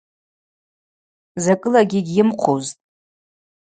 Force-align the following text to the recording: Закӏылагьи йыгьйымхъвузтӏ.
Закӏылагьи 1.43 1.99
йыгьйымхъвузтӏ. 2.13 2.79